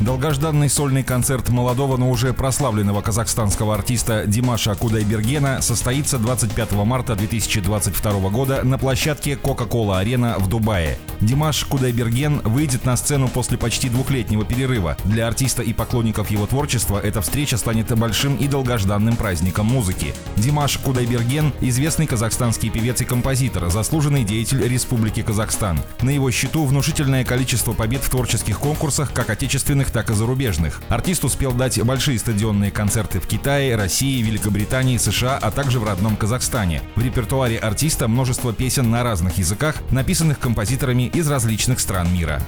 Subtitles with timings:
[0.00, 8.30] Долгожданный сольный концерт молодого, но уже прославленного казахстанского артиста Димаша Кудайбергена состоится 25 марта 2022
[8.30, 10.98] года на площадке Coca-Cola Арена в Дубае.
[11.20, 14.96] Димаш Кудайберген выйдет на сцену после почти двухлетнего перерыва.
[15.04, 20.14] Для артиста и поклонников его творчества эта встреча станет большим и долгожданным праздником музыки.
[20.36, 25.80] Димаш Кудайберген– известный казахстанский певец и композитор, заслуженный деятель Республики Казахстан.
[26.02, 30.80] На его счету внушительное количество побед в творческих конкурсах, как отечественных, так и зарубежных.
[30.88, 36.16] Артист успел дать большие стадионные концерты в Китае, России, Великобритании, США, а также в родном
[36.16, 36.82] Казахстане.
[36.96, 42.42] В репертуаре артиста множество песен на разных языках, написанных композиторами из различных стран мира.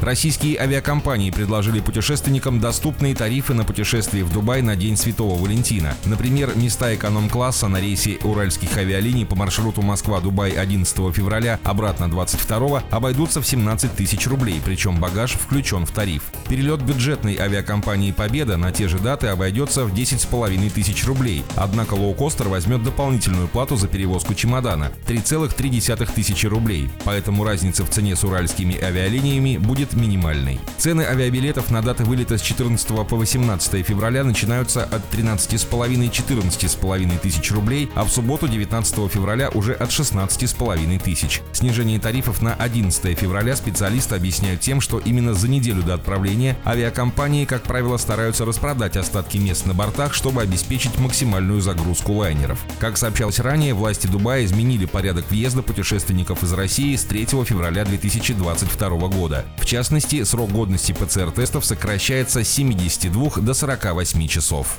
[0.00, 5.94] Российские авиакомпании предложили путешественникам доступные тарифы на путешествие в Дубай на День Святого Валентина.
[6.04, 13.40] Например, места эконом-класса на рейсе уральских авиалиний по маршруту Москва-Дубай 11 февраля, обратно 22 обойдутся
[13.40, 16.24] в 17 тысяч рублей, причем багаж включен в тариф.
[16.48, 22.48] Перелет бюджетной авиакомпании «Победа» на те же даты обойдется в 10,5 тысяч рублей, однако лоукостер
[22.48, 28.80] возьмет дополнительную плату за перевозку чемодана– 3,3 тысячи рублей, поэтому разница в цене с уральскими
[28.80, 30.60] авиалиниями будет минимальной.
[30.78, 37.90] Цены авиабилетов на даты вылета с 14 по 18 февраля начинаются от 13,5-14,5 тысяч рублей,
[37.94, 41.42] а в субботу 19 февраля уже от 16,5 тысяч.
[41.52, 46.15] Снижение тарифов на 11 февраля специалисты объясняют тем, что именно за неделю до отправления
[46.64, 52.58] авиакомпании, как правило, стараются распродать остатки мест на бортах, чтобы обеспечить максимальную загрузку лайнеров.
[52.78, 58.88] Как сообщалось ранее, власти Дубая изменили порядок въезда путешественников из России с 3 февраля 2022
[59.08, 59.44] года.
[59.58, 64.78] В частности, срок годности ПЦР-тестов сокращается с 72 до 48 часов.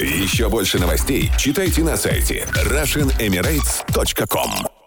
[0.00, 4.79] Еще больше новостей читайте на сайте RussianEmirates.com